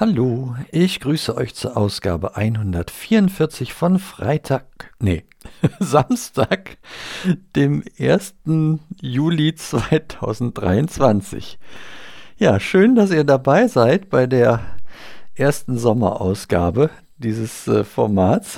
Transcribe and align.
Hallo, 0.00 0.56
ich 0.72 0.98
grüße 1.00 1.36
euch 1.36 1.54
zur 1.54 1.76
Ausgabe 1.76 2.34
144 2.34 3.74
von 3.74 3.98
Freitag, 3.98 4.94
nee, 4.98 5.26
Samstag, 5.78 6.78
dem 7.54 7.84
1. 7.98 8.36
Juli 9.02 9.54
2023. 9.54 11.58
Ja, 12.38 12.58
schön, 12.60 12.94
dass 12.94 13.10
ihr 13.10 13.24
dabei 13.24 13.68
seid 13.68 14.08
bei 14.08 14.26
der 14.26 14.60
ersten 15.34 15.76
Sommerausgabe 15.76 16.88
dieses 17.18 17.68
äh, 17.68 17.84
Formats. 17.84 18.56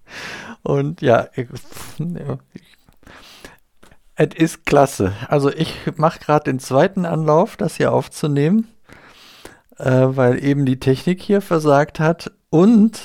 Und 0.62 1.00
ja, 1.00 1.26
es 4.14 4.34
ist 4.34 4.66
klasse. 4.66 5.14
Also 5.28 5.50
ich 5.50 5.74
mache 5.96 6.20
gerade 6.20 6.44
den 6.44 6.58
zweiten 6.58 7.06
Anlauf, 7.06 7.56
das 7.56 7.78
hier 7.78 7.94
aufzunehmen 7.94 8.68
äh, 9.78 10.06
weil 10.08 10.42
eben 10.42 10.66
die 10.66 10.80
Technik 10.80 11.20
hier 11.22 11.40
versagt 11.40 12.00
hat. 12.00 12.32
Und 12.50 13.00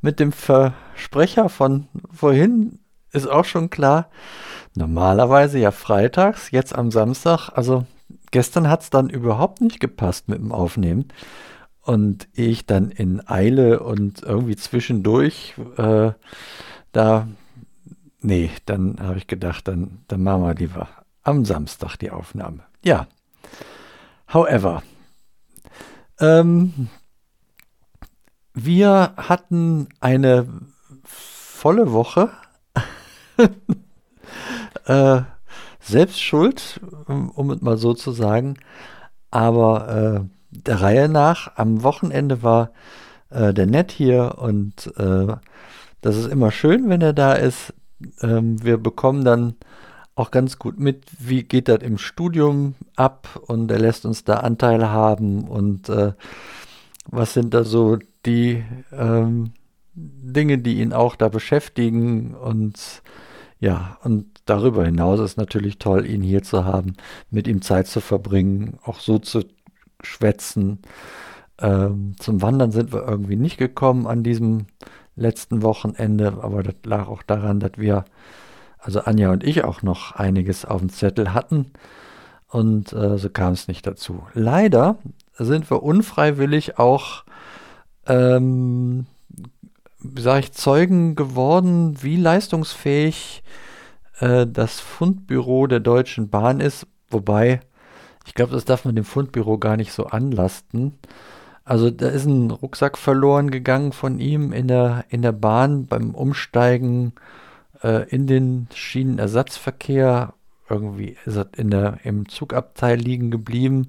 mit 0.00 0.20
dem 0.20 0.32
Versprecher 0.32 1.48
von 1.48 1.88
vorhin 2.12 2.78
ist 3.12 3.28
auch 3.28 3.44
schon 3.44 3.70
klar, 3.70 4.08
normalerweise 4.74 5.58
ja 5.58 5.70
freitags, 5.70 6.50
jetzt 6.50 6.74
am 6.74 6.90
Samstag. 6.90 7.50
Also 7.50 7.84
gestern 8.30 8.68
hat 8.68 8.82
es 8.82 8.90
dann 8.90 9.10
überhaupt 9.10 9.60
nicht 9.60 9.80
gepasst 9.80 10.28
mit 10.28 10.38
dem 10.38 10.52
Aufnehmen. 10.52 11.08
Und 11.82 12.28
ich 12.34 12.66
dann 12.66 12.90
in 12.90 13.26
Eile 13.26 13.80
und 13.80 14.22
irgendwie 14.22 14.54
zwischendurch 14.56 15.54
äh, 15.76 16.12
da, 16.92 17.28
nee, 18.20 18.50
dann 18.66 18.98
habe 19.00 19.18
ich 19.18 19.26
gedacht, 19.26 19.66
dann, 19.66 20.02
dann 20.08 20.22
machen 20.22 20.42
wir 20.42 20.54
lieber 20.54 20.88
am 21.22 21.44
Samstag 21.44 21.96
die 21.96 22.10
Aufnahme. 22.10 22.60
Ja. 22.84 23.06
However, 24.32 24.82
ähm, 26.20 26.88
wir 28.54 29.14
hatten 29.16 29.88
eine 30.00 30.46
volle 31.04 31.92
Woche. 31.92 32.30
äh, 34.86 35.22
selbst 35.80 36.20
schuld, 36.20 36.80
um 37.06 37.50
es 37.50 37.60
mal 37.62 37.76
so 37.76 37.94
zu 37.94 38.12
sagen. 38.12 38.56
Aber 39.30 39.88
äh, 39.88 40.20
der 40.50 40.80
Reihe 40.80 41.08
nach, 41.08 41.56
am 41.56 41.82
Wochenende 41.82 42.42
war 42.42 42.72
äh, 43.30 43.54
der 43.54 43.66
Nett 43.66 43.92
hier 43.92 44.36
und 44.38 44.92
äh, 44.98 45.36
das 46.00 46.16
ist 46.16 46.26
immer 46.26 46.50
schön, 46.50 46.88
wenn 46.88 47.00
er 47.00 47.12
da 47.12 47.34
ist. 47.34 47.74
Ähm, 48.22 48.62
wir 48.62 48.78
bekommen 48.78 49.24
dann 49.24 49.54
auch 50.20 50.30
ganz 50.30 50.58
gut 50.58 50.78
mit, 50.78 51.04
wie 51.18 51.42
geht 51.42 51.68
das 51.68 51.82
im 51.82 51.98
Studium 51.98 52.74
ab 52.94 53.40
und 53.46 53.70
er 53.70 53.78
lässt 53.78 54.04
uns 54.04 54.24
da 54.24 54.34
Anteile 54.38 54.90
haben 54.90 55.48
und 55.48 55.88
äh, 55.88 56.12
was 57.06 57.32
sind 57.34 57.54
da 57.54 57.64
so 57.64 57.98
die 58.26 58.62
ähm, 58.92 59.52
Dinge, 59.94 60.58
die 60.58 60.80
ihn 60.80 60.92
auch 60.92 61.16
da 61.16 61.28
beschäftigen 61.28 62.34
und 62.34 63.02
ja, 63.58 63.98
und 64.02 64.26
darüber 64.46 64.84
hinaus 64.84 65.20
ist 65.20 65.36
natürlich 65.36 65.78
toll, 65.78 66.06
ihn 66.06 66.22
hier 66.22 66.42
zu 66.42 66.64
haben, 66.64 66.94
mit 67.30 67.46
ihm 67.48 67.62
Zeit 67.62 67.86
zu 67.88 68.00
verbringen, 68.00 68.78
auch 68.84 69.00
so 69.00 69.18
zu 69.18 69.44
schwätzen. 70.02 70.78
Ähm, 71.58 72.14
zum 72.18 72.40
Wandern 72.42 72.72
sind 72.72 72.92
wir 72.92 73.06
irgendwie 73.06 73.36
nicht 73.36 73.58
gekommen 73.58 74.06
an 74.06 74.22
diesem 74.22 74.66
letzten 75.16 75.62
Wochenende, 75.62 76.38
aber 76.42 76.62
das 76.62 76.76
lag 76.84 77.08
auch 77.08 77.22
daran, 77.22 77.60
dass 77.60 77.72
wir 77.76 78.04
also 78.80 79.00
Anja 79.00 79.30
und 79.30 79.44
ich 79.44 79.64
auch 79.64 79.82
noch 79.82 80.12
einiges 80.12 80.64
auf 80.64 80.80
dem 80.80 80.90
Zettel 80.90 81.34
hatten. 81.34 81.72
Und 82.48 82.92
äh, 82.92 83.16
so 83.18 83.30
kam 83.30 83.52
es 83.52 83.68
nicht 83.68 83.86
dazu. 83.86 84.26
Leider 84.34 84.98
sind 85.38 85.70
wir 85.70 85.82
unfreiwillig 85.82 86.78
auch, 86.78 87.24
ähm, 88.06 89.06
sage 90.16 90.40
ich, 90.40 90.52
Zeugen 90.52 91.14
geworden, 91.14 92.02
wie 92.02 92.16
leistungsfähig 92.16 93.42
äh, 94.18 94.46
das 94.46 94.80
Fundbüro 94.80 95.66
der 95.66 95.80
Deutschen 95.80 96.28
Bahn 96.28 96.60
ist. 96.60 96.86
Wobei, 97.08 97.60
ich 98.26 98.34
glaube, 98.34 98.52
das 98.52 98.64
darf 98.64 98.84
man 98.84 98.96
dem 98.96 99.04
Fundbüro 99.04 99.58
gar 99.58 99.76
nicht 99.76 99.92
so 99.92 100.06
anlasten. 100.06 100.98
Also 101.64 101.90
da 101.90 102.08
ist 102.08 102.24
ein 102.24 102.50
Rucksack 102.50 102.98
verloren 102.98 103.50
gegangen 103.50 103.92
von 103.92 104.18
ihm 104.18 104.52
in 104.52 104.66
der, 104.66 105.04
in 105.08 105.22
der 105.22 105.32
Bahn 105.32 105.86
beim 105.86 106.14
Umsteigen 106.16 107.12
äh, 107.82 108.08
in 108.08 108.26
den 108.26 108.68
Schienenersatzverkehr. 108.74 110.34
Irgendwie 110.68 111.16
ist 111.24 111.36
er 111.36 111.48
in 111.56 111.70
der, 111.70 111.98
im 112.04 112.28
Zugabteil 112.28 112.98
liegen 112.98 113.30
geblieben. 113.30 113.88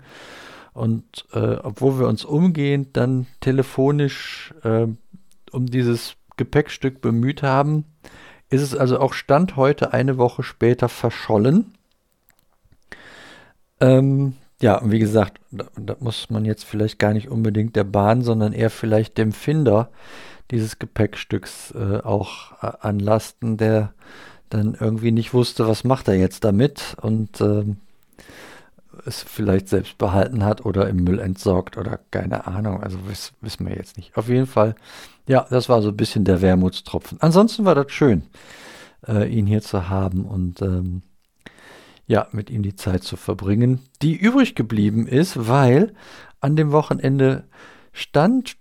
Und 0.73 1.25
äh, 1.33 1.55
obwohl 1.55 1.99
wir 1.99 2.07
uns 2.07 2.23
umgehend 2.23 2.95
dann 2.97 3.27
telefonisch 3.41 4.53
äh, 4.63 4.87
um 5.51 5.65
dieses 5.65 6.15
Gepäckstück 6.37 7.01
bemüht 7.01 7.43
haben, 7.43 7.85
ist 8.49 8.61
es 8.61 8.75
also 8.75 8.99
auch 8.99 9.13
Stand 9.13 9.55
heute 9.55 9.93
eine 9.93 10.17
Woche 10.17 10.43
später 10.43 10.89
verschollen. 10.89 11.73
Ähm, 13.79 14.35
ja, 14.61 14.77
und 14.77 14.91
wie 14.91 14.99
gesagt, 14.99 15.39
da, 15.51 15.65
da, 15.75 15.95
muss 15.99 16.29
man 16.29 16.45
jetzt 16.45 16.65
vielleicht 16.65 16.99
gar 16.99 17.13
nicht 17.13 17.29
unbedingt 17.29 17.75
der 17.75 17.83
Bahn, 17.83 18.21
sondern 18.21 18.53
eher 18.53 18.69
vielleicht 18.69 19.17
dem 19.17 19.31
Finder 19.31 19.89
dieses 20.51 20.79
Gepäckstücks 20.79 21.71
äh, 21.71 21.97
auch 22.03 22.51
äh, 22.61 22.71
anlasten, 22.81 23.57
der 23.57 23.93
dann 24.49 24.77
irgendwie 24.79 25.11
nicht 25.11 25.33
wusste, 25.33 25.67
was 25.67 25.83
macht 25.83 26.07
er 26.07 26.15
jetzt 26.15 26.43
damit 26.43 26.95
und 27.01 27.41
äh, 27.41 27.63
es 29.05 29.23
vielleicht 29.23 29.69
selbst 29.69 29.97
behalten 29.97 30.43
hat 30.43 30.65
oder 30.65 30.87
im 30.89 30.97
Müll 30.97 31.19
entsorgt 31.19 31.77
oder 31.77 31.99
keine 32.11 32.45
Ahnung. 32.47 32.83
Also 32.83 32.97
wiss, 33.07 33.33
wissen 33.41 33.65
wir 33.67 33.75
jetzt 33.75 33.97
nicht. 33.97 34.15
Auf 34.17 34.27
jeden 34.27 34.47
Fall, 34.47 34.75
ja, 35.27 35.47
das 35.49 35.69
war 35.69 35.81
so 35.81 35.89
ein 35.89 35.97
bisschen 35.97 36.25
der 36.25 36.41
Wermutstropfen. 36.41 37.17
Ansonsten 37.21 37.65
war 37.65 37.75
das 37.75 37.91
schön, 37.91 38.23
äh, 39.07 39.27
ihn 39.27 39.47
hier 39.47 39.61
zu 39.61 39.89
haben 39.89 40.25
und 40.25 40.61
ähm, 40.61 41.01
ja, 42.07 42.27
mit 42.31 42.49
ihm 42.49 42.63
die 42.63 42.75
Zeit 42.75 43.03
zu 43.03 43.15
verbringen, 43.15 43.79
die 44.01 44.15
übrig 44.15 44.55
geblieben 44.55 45.07
ist, 45.07 45.47
weil 45.47 45.93
an 46.39 46.55
dem 46.55 46.71
Wochenende 46.71 47.43
stand 47.93 48.57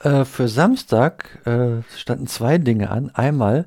äh, 0.00 0.24
für 0.24 0.48
Samstag 0.48 1.46
äh, 1.46 1.82
standen 1.96 2.26
zwei 2.26 2.58
Dinge 2.58 2.90
an. 2.90 3.10
Einmal 3.10 3.66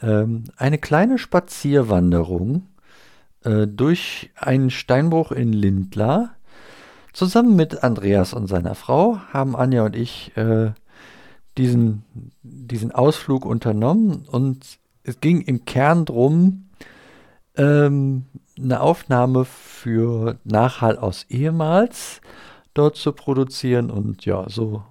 ähm, 0.00 0.44
eine 0.56 0.78
kleine 0.78 1.18
Spazierwanderung 1.18 2.66
äh, 3.44 3.66
durch 3.66 4.30
einen 4.36 4.70
Steinbruch 4.70 5.32
in 5.32 5.52
Lindlar. 5.52 6.34
Zusammen 7.12 7.56
mit 7.56 7.82
Andreas 7.82 8.32
und 8.32 8.46
seiner 8.46 8.74
Frau 8.74 9.18
haben 9.32 9.56
Anja 9.56 9.84
und 9.84 9.96
ich 9.96 10.36
äh, 10.36 10.70
diesen, 11.56 12.04
diesen 12.42 12.92
Ausflug 12.92 13.44
unternommen 13.44 14.26
und 14.30 14.78
es 15.02 15.20
ging 15.20 15.40
im 15.40 15.64
Kern 15.64 16.04
drum, 16.04 16.67
ähm, 17.58 18.26
eine 18.58 18.80
Aufnahme 18.80 19.44
für 19.44 20.36
Nachhall 20.44 20.98
aus 20.98 21.26
ehemals 21.28 22.20
dort 22.74 22.96
zu 22.96 23.12
produzieren 23.12 23.90
und 23.90 24.24
ja, 24.24 24.48
so 24.48 24.82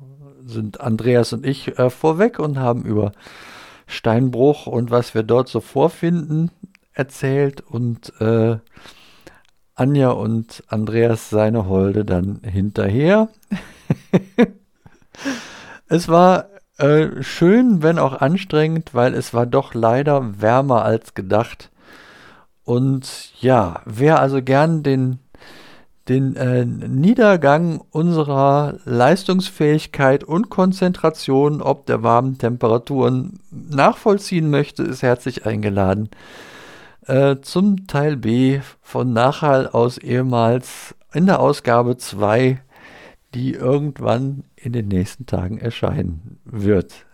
sind 0.46 0.82
Andreas 0.82 1.34
und 1.34 1.46
ich 1.46 1.78
äh, 1.80 1.90
vorweg 1.90 2.40
und 2.40 2.60
haben 2.60 2.84
über 2.84 3.12
Steinbruch 3.86 4.68
und 4.68 4.92
was 4.92 5.14
wir 5.14 5.24
dort 5.24 5.50
so 5.50 5.62
vorfinden 5.62 6.52
erzählt 6.94 7.62
und 7.62 8.14
äh, 8.20 8.58
Anja 9.76 10.10
und 10.10 10.64
Andreas 10.68 11.30
seine 11.30 11.68
Holde 11.68 12.04
dann 12.04 12.42
hinterher. 12.44 13.30
es 15.88 16.10
war 16.10 16.48
äh, 16.78 17.22
schön, 17.22 17.84
wenn 17.84 18.00
auch 18.00 18.20
anstrengend, 18.20 18.94
weil 18.96 19.14
es 19.14 19.34
war 19.34 19.46
doch 19.46 19.74
leider 19.74 20.42
wärmer 20.42 20.84
als 20.84 21.14
gedacht. 21.14 21.70
Und 22.68 23.32
ja, 23.40 23.82
wer 23.86 24.20
also 24.20 24.44
gern 24.44 24.84
den 24.84 25.20
den 26.10 26.36
äh, 26.36 26.66
Niedergang 26.66 27.82
unserer 27.92 28.76
Leistungsfähigkeit 28.86 30.24
und 30.24 30.50
Konzentration 30.50 31.62
ob 31.62 31.86
der 31.86 32.02
warmen 32.02 32.38
Temperaturen 32.38 33.40
nachvollziehen 33.52 34.50
möchte, 34.50 34.84
ist 34.84 35.02
herzlich 35.02 35.46
eingeladen 35.46 36.10
äh, 37.08 37.38
zum 37.42 37.88
Teil 37.88 38.18
B 38.18 38.60
von 38.82 39.14
Nachhall 39.14 39.68
aus 39.68 39.98
ehemals 39.98 40.94
in 41.14 41.26
der 41.26 41.40
Ausgabe 41.40 41.98
2, 41.98 42.62
die 43.34 43.54
irgendwann 43.54 44.44
in 44.56 44.74
den 44.74 44.90
nächsten 44.90 45.26
Tagen 45.26 45.58
erscheinen 45.58 46.40
wird. 46.44 47.06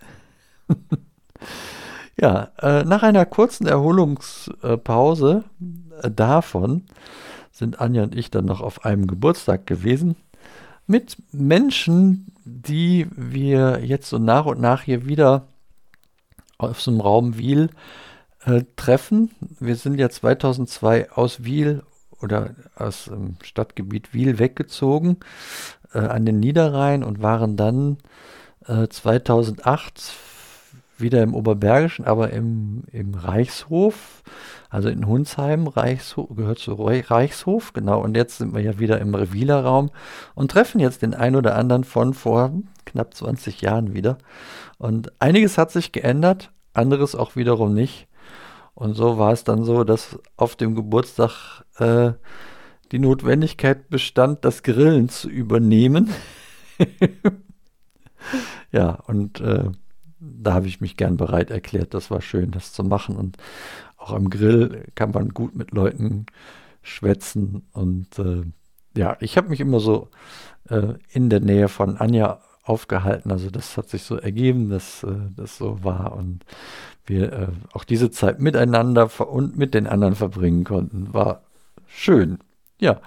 ja, 2.19 2.51
äh, 2.61 2.83
nach 2.83 3.03
einer 3.03 3.25
kurzen 3.25 3.67
Erholungspause 3.67 5.43
äh, 6.01 6.11
davon 6.11 6.83
sind 7.51 7.79
Anja 7.79 8.03
und 8.03 8.15
ich 8.15 8.31
dann 8.31 8.45
noch 8.45 8.61
auf 8.61 8.85
einem 8.85 9.07
Geburtstag 9.07 9.67
gewesen 9.67 10.15
mit 10.85 11.17
Menschen, 11.31 12.27
die 12.45 13.07
wir 13.15 13.79
jetzt 13.83 14.09
so 14.09 14.17
nach 14.17 14.45
und 14.45 14.59
nach 14.59 14.83
hier 14.83 15.05
wieder 15.05 15.47
auf 16.57 16.81
so 16.81 16.91
einem 16.91 17.01
Raum 17.01 17.37
Wiel 17.37 17.69
äh, 18.45 18.63
treffen. 18.75 19.31
Wir 19.59 19.75
sind 19.75 19.99
ja 19.99 20.09
2002 20.09 21.11
aus 21.11 21.43
Wiel 21.43 21.83
oder 22.21 22.55
aus 22.75 23.05
dem 23.05 23.37
Stadtgebiet 23.43 24.13
Wiel 24.13 24.39
weggezogen 24.39 25.17
äh, 25.93 25.99
an 25.99 26.25
den 26.25 26.39
Niederrhein 26.39 27.03
und 27.03 27.21
waren 27.21 27.57
dann 27.57 27.97
äh, 28.67 28.87
2008 28.87 30.13
wieder 30.97 31.23
im 31.23 31.33
Oberbergischen, 31.33 32.05
aber 32.05 32.31
im, 32.31 32.83
im 32.91 33.13
Reichshof, 33.13 34.23
also 34.69 34.89
in 34.89 35.07
Hunsheim, 35.07 35.67
Reichshof, 35.67 36.29
gehört 36.35 36.59
zu 36.59 36.73
Reichshof, 36.73 37.73
genau. 37.73 38.01
Und 38.01 38.15
jetzt 38.15 38.37
sind 38.37 38.53
wir 38.53 38.61
ja 38.61 38.79
wieder 38.79 38.99
im 38.99 39.13
Reviler 39.15 39.63
Raum 39.63 39.91
und 40.35 40.51
treffen 40.51 40.79
jetzt 40.79 41.01
den 41.01 41.13
ein 41.13 41.35
oder 41.35 41.55
anderen 41.55 41.83
von 41.83 42.13
vor 42.13 42.51
knapp 42.85 43.13
20 43.13 43.61
Jahren 43.61 43.93
wieder. 43.93 44.17
Und 44.77 45.11
einiges 45.19 45.57
hat 45.57 45.71
sich 45.71 45.91
geändert, 45.91 46.51
anderes 46.73 47.15
auch 47.15 47.35
wiederum 47.35 47.73
nicht. 47.73 48.07
Und 48.75 48.95
so 48.95 49.17
war 49.17 49.31
es 49.31 49.43
dann 49.43 49.63
so, 49.63 49.83
dass 49.83 50.19
auf 50.35 50.55
dem 50.55 50.75
Geburtstag 50.75 51.63
äh, 51.77 52.13
die 52.91 52.99
Notwendigkeit 52.99 53.89
bestand, 53.89 54.45
das 54.45 54.63
Grillen 54.63 55.09
zu 55.09 55.29
übernehmen. 55.29 56.09
ja, 58.71 58.99
und 59.07 59.39
äh, 59.41 59.71
da 60.23 60.53
habe 60.53 60.67
ich 60.67 60.81
mich 60.81 60.97
gern 60.97 61.17
bereit 61.17 61.51
erklärt. 61.51 61.93
Das 61.93 62.11
war 62.11 62.21
schön, 62.21 62.51
das 62.51 62.73
zu 62.73 62.83
machen. 62.83 63.15
Und 63.15 63.37
auch 63.97 64.11
am 64.13 64.29
Grill 64.29 64.85
kann 64.95 65.11
man 65.11 65.29
gut 65.29 65.55
mit 65.55 65.71
Leuten 65.71 66.25
schwätzen. 66.81 67.63
Und 67.73 68.19
äh, 68.19 68.43
ja, 68.95 69.17
ich 69.19 69.37
habe 69.37 69.49
mich 69.49 69.59
immer 69.59 69.79
so 69.79 70.09
äh, 70.69 70.93
in 71.09 71.29
der 71.29 71.39
Nähe 71.39 71.67
von 71.67 71.97
Anja 71.97 72.41
aufgehalten. 72.63 73.31
Also 73.31 73.49
das 73.49 73.77
hat 73.77 73.89
sich 73.89 74.03
so 74.03 74.17
ergeben, 74.17 74.69
dass 74.69 75.03
äh, 75.03 75.15
das 75.35 75.57
so 75.57 75.83
war. 75.83 76.13
Und 76.13 76.45
wir 77.05 77.33
äh, 77.33 77.47
auch 77.73 77.83
diese 77.83 78.11
Zeit 78.11 78.39
miteinander 78.39 79.09
und 79.29 79.57
mit 79.57 79.73
den 79.73 79.87
anderen 79.87 80.15
verbringen 80.15 80.63
konnten. 80.63 81.13
War 81.13 81.43
schön. 81.87 82.39
Ja, 82.79 82.99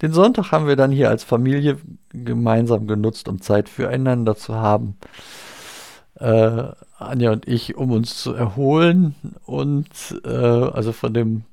den 0.00 0.12
Sonntag 0.12 0.50
haben 0.50 0.66
wir 0.66 0.74
dann 0.76 0.90
hier 0.90 1.08
als 1.08 1.22
Familie 1.22 1.78
gemeinsam 2.10 2.86
genutzt, 2.86 3.28
um 3.28 3.40
Zeit 3.40 3.68
füreinander 3.68 4.36
zu 4.36 4.56
haben 4.56 4.96
äh, 6.14 6.68
Anja 6.98 7.32
und 7.32 7.48
ich, 7.48 7.76
um 7.76 7.90
uns 7.92 8.22
zu 8.22 8.34
erholen 8.34 9.14
und 9.44 9.88
äh, 10.24 10.28
also 10.28 10.92
von 10.92 11.14
dem 11.14 11.44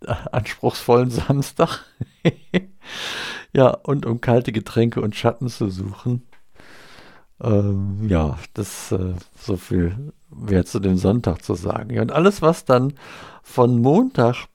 anspruchsvollen 0.06 1.10
Samstag. 1.10 1.84
ja, 3.52 3.70
und 3.70 4.06
um 4.06 4.20
kalte 4.20 4.52
Getränke 4.52 5.00
und 5.00 5.16
Schatten 5.16 5.48
zu 5.48 5.70
suchen. 5.70 6.22
Ähm, 7.40 8.08
ja, 8.08 8.38
das 8.54 8.92
äh, 8.92 9.14
so 9.38 9.56
viel 9.56 10.12
wäre 10.30 10.64
zu 10.64 10.80
dem 10.80 10.96
Sonntag 10.96 11.42
zu 11.42 11.54
sagen. 11.54 11.90
Ja, 11.90 12.02
und 12.02 12.12
alles, 12.12 12.42
was 12.42 12.64
dann 12.64 12.94
von 13.42 13.80
Montag 13.80 14.46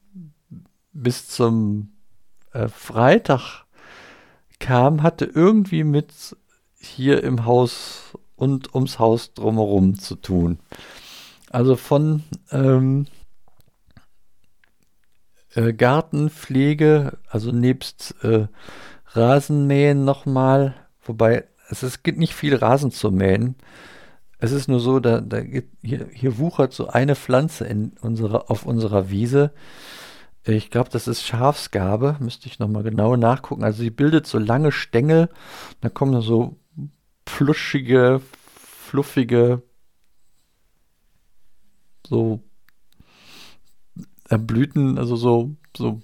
bis 0.91 1.27
zum 1.27 1.93
äh, 2.51 2.67
Freitag 2.67 3.65
kam, 4.59 5.01
hatte 5.01 5.25
irgendwie 5.25 5.83
mit 5.83 6.37
hier 6.77 7.23
im 7.23 7.45
Haus 7.45 8.17
und 8.35 8.73
ums 8.73 8.99
Haus 8.99 9.33
drumherum 9.33 9.99
zu 9.99 10.15
tun. 10.15 10.59
Also 11.49 11.75
von 11.75 12.23
ähm, 12.51 13.07
äh, 15.55 15.73
Gartenpflege, 15.73 17.17
also 17.27 17.51
nebst 17.51 18.15
äh, 18.23 18.47
Rasenmähen 19.07 20.03
nochmal, 20.03 20.75
wobei 21.03 21.45
es, 21.69 21.83
es 21.83 22.03
gibt 22.03 22.17
nicht 22.17 22.33
viel 22.33 22.55
Rasen 22.55 22.91
zu 22.91 23.11
mähen. 23.11 23.55
Es 24.39 24.51
ist 24.51 24.67
nur 24.67 24.79
so, 24.79 24.99
da, 24.99 25.21
da 25.21 25.37
hier, 25.81 26.09
hier 26.11 26.37
wuchert 26.37 26.73
so 26.73 26.87
eine 26.87 27.15
Pflanze 27.15 27.65
in 27.65 27.93
unserer, 28.01 28.49
auf 28.51 28.65
unserer 28.65 29.09
Wiese. 29.09 29.51
Ich 30.45 30.71
glaube, 30.71 30.89
das 30.89 31.07
ist 31.07 31.23
Schafsgabe, 31.23 32.17
müsste 32.19 32.47
ich 32.47 32.59
nochmal 32.59 32.83
genau 32.83 33.15
nachgucken. 33.15 33.63
Also 33.63 33.81
sie 33.81 33.91
bildet 33.91 34.27
so 34.27 34.39
lange 34.39 34.73
Stängel, 34.73 35.29
da 35.79 35.87
kommen 35.87 36.19
so 36.21 36.57
pluschige, 37.25 38.21
fluffige, 38.55 39.61
so 42.05 42.41
Blüten, 44.37 44.97
also 44.97 45.15
so, 45.15 45.55
so, 45.75 46.01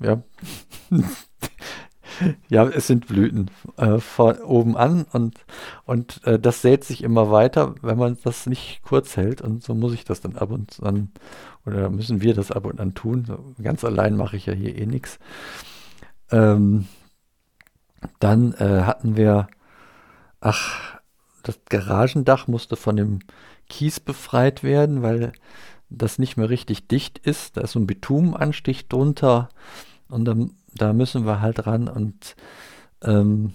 ja. 0.00 0.22
ja, 2.48 2.66
es 2.66 2.86
sind 2.86 3.06
Blüten 3.06 3.50
äh, 3.76 3.98
von 3.98 4.38
oben 4.38 4.76
an 4.76 5.06
und, 5.12 5.44
und 5.84 6.24
äh, 6.24 6.38
das 6.38 6.62
sät 6.62 6.84
sich 6.84 7.02
immer 7.02 7.30
weiter, 7.30 7.74
wenn 7.82 7.98
man 7.98 8.18
das 8.22 8.46
nicht 8.46 8.82
kurz 8.82 9.16
hält. 9.16 9.40
Und 9.42 9.62
so 9.62 9.74
muss 9.74 9.92
ich 9.92 10.04
das 10.04 10.20
dann 10.20 10.36
ab 10.36 10.50
und 10.50 10.82
an, 10.82 11.10
oder 11.66 11.90
müssen 11.90 12.22
wir 12.22 12.34
das 12.34 12.50
ab 12.50 12.66
und 12.66 12.80
an 12.80 12.94
tun. 12.94 13.54
Ganz 13.62 13.84
allein 13.84 14.16
mache 14.16 14.36
ich 14.36 14.46
ja 14.46 14.52
hier 14.52 14.76
eh 14.76 14.86
nichts. 14.86 15.18
Ähm, 16.30 16.86
dann 18.18 18.52
äh, 18.54 18.82
hatten 18.82 19.16
wir 19.16 19.48
ach, 20.40 20.98
das 21.42 21.58
Garagendach 21.68 22.46
musste 22.46 22.76
von 22.76 22.96
dem 22.96 23.20
Kies 23.68 24.00
befreit 24.00 24.62
werden, 24.62 25.02
weil 25.02 25.32
das 25.88 26.18
nicht 26.18 26.36
mehr 26.36 26.50
richtig 26.50 26.88
dicht 26.88 27.18
ist. 27.18 27.56
Da 27.56 27.62
ist 27.62 27.72
so 27.72 27.80
ein 27.80 27.86
Bitumenanstich 27.86 28.88
drunter 28.88 29.48
und 30.08 30.24
dann, 30.24 30.52
da 30.74 30.92
müssen 30.92 31.26
wir 31.26 31.40
halt 31.40 31.66
ran. 31.66 31.88
Und 31.88 32.36
ähm, 33.02 33.54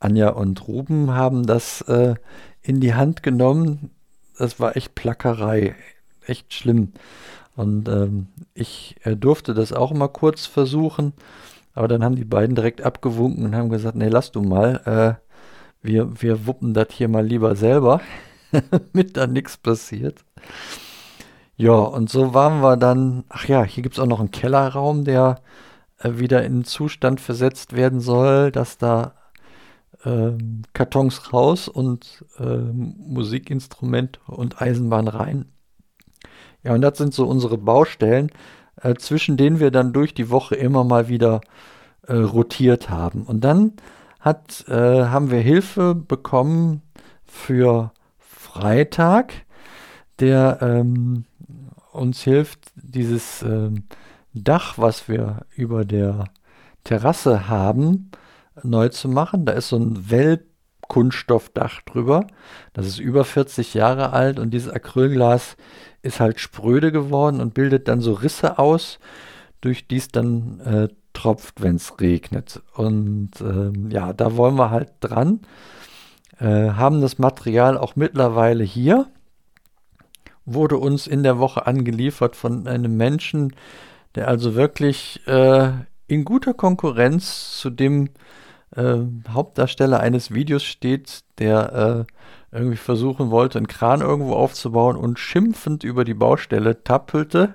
Anja 0.00 0.30
und 0.30 0.66
Ruben 0.66 1.12
haben 1.12 1.46
das 1.46 1.82
äh, 1.82 2.14
in 2.62 2.80
die 2.80 2.94
Hand 2.94 3.22
genommen. 3.22 3.90
Das 4.38 4.60
war 4.60 4.76
echt 4.76 4.94
Plackerei, 4.94 5.74
echt 6.26 6.52
schlimm. 6.52 6.92
Und 7.54 7.88
ähm, 7.88 8.28
ich 8.52 8.96
äh, 9.04 9.16
durfte 9.16 9.54
das 9.54 9.72
auch 9.72 9.92
mal 9.92 10.08
kurz 10.08 10.44
versuchen, 10.44 11.14
aber 11.72 11.88
dann 11.88 12.04
haben 12.04 12.16
die 12.16 12.24
beiden 12.24 12.54
direkt 12.54 12.82
abgewunken 12.82 13.46
und 13.46 13.56
haben 13.56 13.70
gesagt, 13.70 13.96
nee, 13.96 14.08
lass 14.08 14.32
du 14.32 14.42
mal. 14.42 14.80
Äh, 14.84 15.25
wir, 15.82 16.20
wir 16.20 16.46
wuppen 16.46 16.74
das 16.74 16.88
hier 16.92 17.08
mal 17.08 17.24
lieber 17.24 17.56
selber, 17.56 18.00
damit 18.70 19.16
da 19.16 19.26
nichts 19.26 19.56
passiert. 19.56 20.24
Ja, 21.56 21.72
und 21.72 22.10
so 22.10 22.34
waren 22.34 22.60
wir 22.60 22.76
dann, 22.76 23.24
ach 23.28 23.46
ja, 23.48 23.64
hier 23.64 23.82
gibt 23.82 23.94
es 23.94 24.00
auch 24.00 24.06
noch 24.06 24.20
einen 24.20 24.30
Kellerraum, 24.30 25.04
der 25.04 25.40
äh, 25.98 26.18
wieder 26.18 26.44
in 26.44 26.64
Zustand 26.64 27.20
versetzt 27.20 27.74
werden 27.74 28.00
soll, 28.00 28.52
dass 28.52 28.76
da 28.76 29.14
äh, 30.04 30.32
Kartons 30.74 31.32
raus 31.32 31.68
und 31.68 32.24
äh, 32.38 32.44
Musikinstrument 32.56 34.20
und 34.26 34.60
Eisenbahn 34.60 35.08
rein. 35.08 35.46
Ja, 36.62 36.74
und 36.74 36.82
das 36.82 36.98
sind 36.98 37.14
so 37.14 37.26
unsere 37.26 37.58
Baustellen, 37.58 38.30
äh, 38.82 38.94
zwischen 38.94 39.36
denen 39.36 39.60
wir 39.60 39.70
dann 39.70 39.92
durch 39.92 40.14
die 40.14 40.30
Woche 40.30 40.56
immer 40.56 40.84
mal 40.84 41.08
wieder 41.08 41.40
äh, 42.06 42.14
rotiert 42.14 42.90
haben. 42.90 43.22
Und 43.22 43.42
dann 43.42 43.72
hat, 44.26 44.64
äh, 44.66 45.04
haben 45.04 45.30
wir 45.30 45.38
Hilfe 45.38 45.94
bekommen 45.94 46.82
für 47.24 47.92
Freitag, 48.18 49.32
der 50.18 50.58
ähm, 50.62 51.26
uns 51.92 52.22
hilft, 52.22 52.72
dieses 52.74 53.42
ähm, 53.42 53.84
Dach, 54.34 54.78
was 54.78 55.08
wir 55.08 55.46
über 55.54 55.84
der 55.84 56.24
Terrasse 56.82 57.48
haben, 57.48 58.10
neu 58.64 58.88
zu 58.88 59.08
machen. 59.08 59.44
Da 59.44 59.52
ist 59.52 59.68
so 59.68 59.76
ein 59.76 60.10
Wellkunststoffdach 60.10 61.82
drüber. 61.82 62.26
Das 62.72 62.88
ist 62.88 62.98
über 62.98 63.24
40 63.24 63.74
Jahre 63.74 64.12
alt 64.12 64.40
und 64.40 64.50
dieses 64.50 64.72
Acrylglas 64.72 65.56
ist 66.02 66.18
halt 66.18 66.40
spröde 66.40 66.90
geworden 66.90 67.40
und 67.40 67.54
bildet 67.54 67.86
dann 67.86 68.00
so 68.00 68.12
Risse 68.12 68.58
aus, 68.58 68.98
durch 69.60 69.86
die 69.86 69.98
es 69.98 70.08
dann 70.08 70.58
äh, 70.60 70.88
tropft, 71.16 71.62
wenn 71.62 71.76
es 71.76 71.98
regnet. 72.00 72.62
Und 72.74 73.30
ähm, 73.40 73.90
ja, 73.90 74.12
da 74.12 74.36
wollen 74.36 74.56
wir 74.56 74.70
halt 74.70 74.92
dran. 75.00 75.40
Äh, 76.38 76.70
haben 76.70 77.00
das 77.00 77.18
Material 77.18 77.78
auch 77.78 77.96
mittlerweile 77.96 78.62
hier. 78.62 79.06
Wurde 80.44 80.76
uns 80.76 81.06
in 81.06 81.22
der 81.22 81.38
Woche 81.38 81.66
angeliefert 81.66 82.36
von 82.36 82.68
einem 82.68 82.96
Menschen, 82.96 83.56
der 84.14 84.28
also 84.28 84.54
wirklich 84.54 85.26
äh, 85.26 85.70
in 86.06 86.24
guter 86.24 86.52
Konkurrenz 86.54 87.58
zu 87.58 87.70
dem 87.70 88.10
äh, 88.76 88.98
Hauptdarsteller 89.28 90.00
eines 90.00 90.32
Videos 90.32 90.62
steht, 90.62 91.20
der 91.38 92.06
äh, 92.52 92.56
irgendwie 92.56 92.76
versuchen 92.76 93.30
wollte, 93.30 93.58
einen 93.58 93.68
Kran 93.68 94.02
irgendwo 94.02 94.34
aufzubauen 94.34 94.96
und 94.96 95.18
schimpfend 95.18 95.82
über 95.82 96.04
die 96.04 96.14
Baustelle 96.14 96.84
tappelte. 96.84 97.54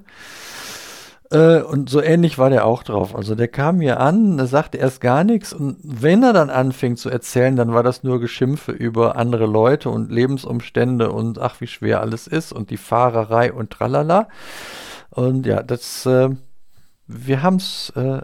Äh, 1.31 1.61
und 1.61 1.89
so 1.89 2.01
ähnlich 2.01 2.37
war 2.37 2.49
der 2.49 2.65
auch 2.65 2.83
drauf. 2.83 3.15
Also 3.15 3.35
der 3.35 3.47
kam 3.47 3.77
mir 3.77 3.99
an, 3.99 4.37
der 4.37 4.47
sagte 4.47 4.77
erst 4.77 4.99
gar 5.01 5.23
nichts 5.23 5.53
und 5.53 5.77
wenn 5.81 6.23
er 6.23 6.33
dann 6.33 6.49
anfing 6.49 6.97
zu 6.97 7.09
erzählen, 7.09 7.55
dann 7.55 7.73
war 7.73 7.83
das 7.83 8.03
nur 8.03 8.19
Geschimpfe 8.19 8.73
über 8.73 9.15
andere 9.15 9.45
Leute 9.45 9.89
und 9.89 10.11
Lebensumstände 10.11 11.11
und 11.11 11.39
ach, 11.39 11.61
wie 11.61 11.67
schwer 11.67 12.01
alles 12.01 12.27
ist 12.27 12.51
und 12.51 12.69
die 12.69 12.77
Fahrerei 12.77 13.53
und 13.53 13.71
tralala. 13.71 14.27
Und 15.09 15.45
ja, 15.45 15.63
das, 15.63 16.05
äh, 16.05 16.29
wir 17.07 17.43
haben 17.43 17.57
es 17.57 17.91
äh, 17.95 18.21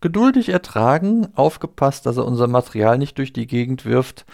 geduldig 0.00 0.50
ertragen, 0.50 1.28
aufgepasst, 1.34 2.04
dass 2.04 2.18
er 2.18 2.26
unser 2.26 2.48
Material 2.48 2.98
nicht 2.98 3.16
durch 3.16 3.32
die 3.32 3.46
Gegend 3.46 3.86
wirft 3.86 4.26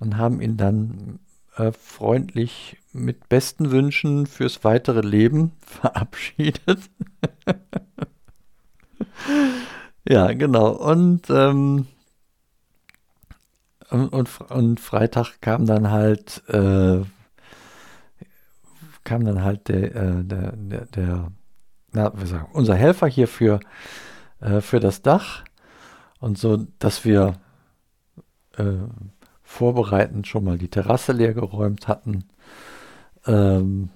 und 0.00 0.16
haben 0.16 0.40
ihn 0.40 0.56
dann 0.56 1.20
äh, 1.56 1.70
freundlich 1.72 2.78
mit 2.94 3.28
besten 3.28 3.70
Wünschen 3.70 4.26
fürs 4.26 4.64
weitere 4.64 5.00
Leben 5.00 5.52
verabschiedet. 5.60 6.90
ja, 10.08 10.32
genau. 10.32 10.70
Und, 10.70 11.28
ähm, 11.28 11.86
und, 13.90 14.40
und, 14.40 14.80
Freitag 14.80 15.40
kam 15.40 15.66
dann 15.66 15.90
halt, 15.90 16.42
äh, 16.48 17.02
kam 19.04 19.24
dann 19.24 19.42
halt 19.42 19.68
der, 19.68 19.94
äh, 19.94 20.24
der, 20.24 20.52
der, 20.56 20.86
der 20.86 21.32
na, 21.94 22.12
wir 22.18 22.26
sagen, 22.26 22.48
unser 22.52 22.74
Helfer 22.74 23.06
hier 23.06 23.28
für, 23.28 23.60
äh, 24.40 24.60
für 24.60 24.80
das 24.80 25.02
Dach. 25.02 25.44
Und 26.18 26.38
so, 26.38 26.66
dass 26.78 27.04
wir 27.04 27.34
äh, 28.56 28.64
vorbereitend 29.42 30.26
schon 30.26 30.44
mal 30.44 30.58
die 30.58 30.68
Terrasse 30.68 31.12
leer 31.12 31.34
geräumt 31.34 31.86
hatten, 31.86 32.24
ähm, 33.26 33.90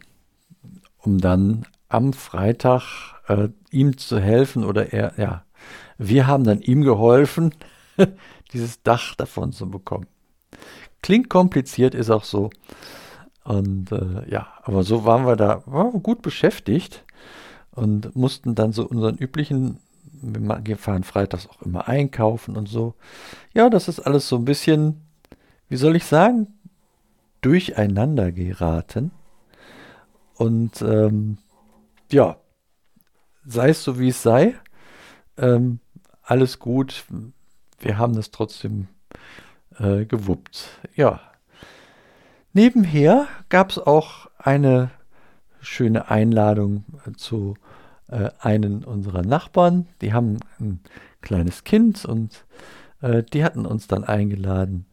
um 0.99 1.18
dann 1.18 1.66
am 1.88 2.12
Freitag 2.12 3.14
äh, 3.28 3.49
ihm 3.70 3.97
zu 3.97 4.18
helfen 4.20 4.64
oder 4.64 4.92
er, 4.92 5.14
ja, 5.16 5.44
wir 5.97 6.26
haben 6.26 6.44
dann 6.44 6.61
ihm 6.61 6.82
geholfen, 6.82 7.54
dieses 8.52 8.82
Dach 8.82 9.14
davon 9.14 9.52
zu 9.52 9.68
bekommen. 9.68 10.06
Klingt 11.02 11.28
kompliziert, 11.30 11.94
ist 11.94 12.11
auch 12.11 12.25
so. 12.25 12.50
Und 13.44 13.92
äh, 13.92 14.28
ja, 14.30 14.49
aber 14.62 14.82
so 14.82 15.04
waren 15.04 15.26
wir 15.26 15.37
da 15.37 15.62
waren 15.66 15.92
wir 15.92 16.00
gut 16.00 16.23
beschäftigt 16.23 17.04
und 17.70 18.14
mussten 18.14 18.54
dann 18.54 18.73
so 18.73 18.87
unseren 18.87 19.16
üblichen, 19.16 19.78
wir 20.20 20.76
fahren 20.76 21.04
freitags 21.04 21.49
auch 21.49 21.62
immer 21.62 21.88
einkaufen 21.88 22.56
und 22.56 22.68
so. 22.68 22.94
Ja, 23.54 23.70
das 23.70 23.88
ist 23.88 24.00
alles 24.00 24.28
so 24.28 24.37
ein 24.37 24.44
bisschen, 24.44 25.00
wie 25.68 25.76
soll 25.76 25.97
ich 25.97 26.04
sagen, 26.04 26.58
durcheinander 27.40 28.33
geraten. 28.33 29.11
Und 30.35 30.83
ähm, 30.83 31.38
ja, 32.11 32.37
sei 33.45 33.71
es 33.71 33.83
so 33.83 33.99
wie 33.99 34.09
es 34.09 34.23
sei, 34.23 34.54
ähm, 35.37 35.80
alles 36.23 36.59
gut. 36.59 37.04
Wir 37.78 37.99
haben 37.99 38.14
das 38.14 38.30
trotzdem 38.30 38.88
äh, 39.78 40.04
gewuppt. 40.04 40.68
Ja. 40.95 41.21
Nebenher 42.52 43.26
gab 43.49 43.71
es 43.71 43.78
auch 43.78 44.28
eine 44.38 44.90
schöne 45.61 46.11
Einladung 46.11 46.85
zu 47.16 47.54
äh, 48.09 48.30
einen 48.40 48.85
unserer 48.85 49.23
Nachbarn. 49.23 49.87
Die 50.00 50.12
haben 50.12 50.38
ein 50.59 50.80
kleines 51.21 51.64
Kind 51.64 52.04
und 52.04 52.45
äh, 53.00 53.23
die 53.23 53.45
hatten 53.45 53.66
uns 53.66 53.87
dann 53.87 54.04
eingeladen, 54.04 54.87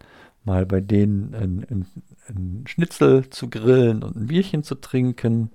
mal 0.44 0.66
bei 0.66 0.82
denen 0.82 1.34
ein, 1.34 1.66
ein, 1.70 1.86
ein 2.29 2.65
Schnitzel 2.67 3.29
zu 3.29 3.50
grillen 3.50 4.03
und 4.03 4.15
ein 4.15 4.27
Bierchen 4.27 4.63
zu 4.63 4.75
trinken. 4.75 5.51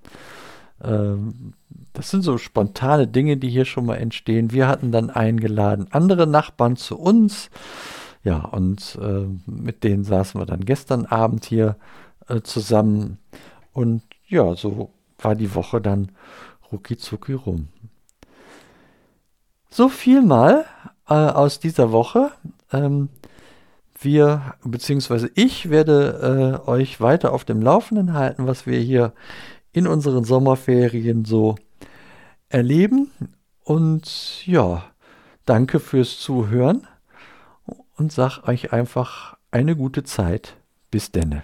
Ähm, 0.83 1.55
das 1.93 2.11
sind 2.11 2.23
so 2.23 2.39
spontane 2.39 3.07
Dinge, 3.07 3.37
die 3.37 3.51
hier 3.51 3.65
schon 3.65 3.87
mal 3.87 3.97
entstehen. 3.97 4.53
Wir 4.53 4.69
hatten 4.69 4.93
dann 4.93 5.11
eingeladen 5.11 5.89
andere 5.91 6.27
Nachbarn 6.27 6.77
zu 6.77 6.99
uns. 6.99 7.51
Ja, 8.23 8.39
und 8.39 8.99
äh, 9.01 9.27
mit 9.47 9.83
denen 9.83 10.05
saßen 10.05 10.41
wir 10.41 10.47
dann 10.47 10.65
gestern 10.65 11.07
Abend 11.07 11.45
hier 11.45 11.77
äh, 12.29 12.43
zusammen. 12.43 13.19
Und 13.73 14.03
ja, 14.29 14.55
so 14.55 14.91
war 15.19 15.35
die 15.35 15.55
Woche 15.55 15.81
dann 15.81 16.13
rucki 16.71 16.97
rum. 17.33 17.69
So 19.71 19.89
viel 19.89 20.23
mal 20.23 20.65
äh, 21.09 21.15
aus 21.15 21.61
dieser 21.61 21.93
Woche. 21.93 22.33
Ähm, 22.73 23.09
wir, 24.03 24.55
beziehungsweise 24.65 25.31
ich 25.35 25.71
werde 25.71 26.61
äh, 26.67 26.69
euch 26.69 27.01
weiter 27.01 27.33
auf 27.33 27.45
dem 27.45 27.63
Laufenden 27.63 28.15
halten, 28.15 28.47
was 28.47 28.67
wir 28.67 28.79
hier 28.79 29.13
in 29.73 29.87
unseren 29.87 30.25
Sommerferien 30.25 31.25
so 31.25 31.57
erleben. 32.49 33.11
Und 33.65 34.47
ja, 34.47 34.85
danke 35.45 35.81
fürs 35.81 36.19
Zuhören 36.19 36.87
und 37.97 38.13
sag 38.13 38.47
euch 38.49 38.73
einfach 38.73 39.37
eine 39.51 39.77
gute 39.77 40.05
Zeit. 40.05 40.57
Bis 40.91 41.13
denne. 41.13 41.43